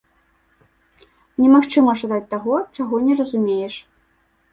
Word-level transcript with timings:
Немагчыма 1.41 1.93
жадаць 2.03 2.25
таго, 2.33 2.55
чаго 2.79 2.95
не 3.05 3.13
разумееш. 3.21 3.77